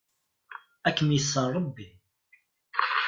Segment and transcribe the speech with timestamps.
[0.87, 1.89] Ad kem-iṣer Ṛebbi.